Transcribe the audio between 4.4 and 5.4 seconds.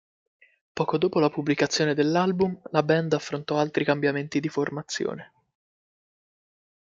formazione.